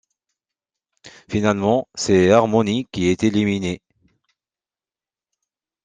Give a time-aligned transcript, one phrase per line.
[1.29, 3.83] Finalement, c'est Harmony qui est éliminée.